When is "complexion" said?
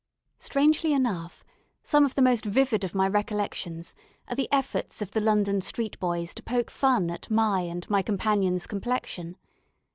8.65-9.37